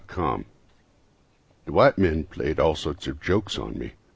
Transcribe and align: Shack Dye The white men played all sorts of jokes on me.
Shack 0.09 0.15
Dye 0.17 0.45
The 1.65 1.71
white 1.73 1.99
men 1.99 2.23
played 2.23 2.59
all 2.59 2.73
sorts 2.73 3.05
of 3.05 3.21
jokes 3.21 3.59
on 3.59 3.77
me. 3.77 3.91